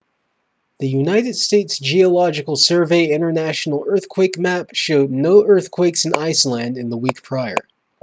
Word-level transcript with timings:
the 0.79 0.89
united 0.89 1.35
states 1.35 1.77
geological 1.77 2.55
survey 2.55 3.09
international 3.13 3.85
earthquake 3.87 4.35
map 4.39 4.69
showed 4.73 5.11
no 5.11 5.45
earthquakes 5.45 6.05
in 6.05 6.15
iceland 6.15 6.75
in 6.75 6.89
the 6.89 6.97
week 6.97 7.21
prior 7.21 7.53